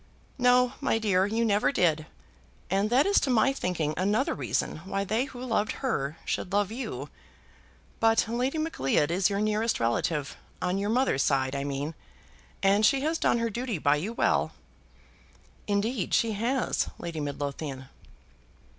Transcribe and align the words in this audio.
"No, 0.39 0.73
my 0.81 0.97
dear, 0.97 1.27
you 1.27 1.45
never 1.45 1.71
did; 1.71 2.07
and 2.71 2.89
that 2.89 3.05
is 3.05 3.19
to 3.19 3.29
my 3.29 3.53
thinking 3.53 3.93
another 3.95 4.33
reason 4.33 4.77
why 4.77 5.03
they 5.03 5.25
who 5.25 5.39
loved 5.45 5.73
her 5.85 6.17
should 6.25 6.51
love 6.51 6.71
you. 6.71 7.09
But 7.99 8.25
Lady 8.27 8.57
Macleod 8.57 9.11
is 9.11 9.29
your 9.29 9.39
nearest 9.41 9.79
relative, 9.79 10.37
on 10.59 10.79
your 10.79 10.89
mother's 10.89 11.21
side, 11.23 11.55
I 11.55 11.63
mean, 11.65 11.93
and 12.63 12.83
she 12.83 13.01
has 13.01 13.19
done 13.19 13.37
her 13.37 13.51
duty 13.51 13.77
by 13.77 13.97
you 13.97 14.11
well." 14.11 14.53
"Indeed 15.67 16.15
she 16.15 16.31
has, 16.31 16.89
Lady 16.97 17.19
Midlothian." 17.19 17.85